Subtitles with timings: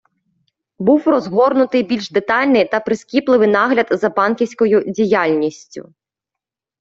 [0.79, 5.93] Був розгорнутий більш детальний та прискіпливий нагляд за банківською діяльністю.